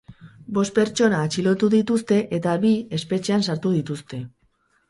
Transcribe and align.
Bost 0.57 0.71
pertsona 0.77 1.19
atxilotu 1.25 1.69
dituzte, 1.75 2.19
eta 2.39 2.57
bi 2.65 2.75
espetxean 3.01 3.47
sartu 3.51 3.75
dituzte. 3.79 4.25